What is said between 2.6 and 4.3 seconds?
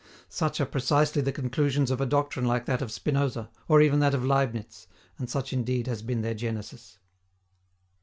that of Spinoza, or even that of